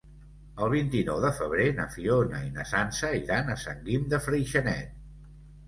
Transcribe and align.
El 0.63 0.69
vint-i-nou 0.75 1.19
de 1.25 1.31
febrer 1.41 1.65
na 1.81 1.85
Fiona 1.97 2.41
i 2.47 2.51
na 2.57 2.67
Sança 2.71 3.13
iran 3.21 3.55
a 3.55 3.61
Sant 3.67 3.87
Guim 3.91 4.11
de 4.17 4.25
Freixenet. 4.27 5.01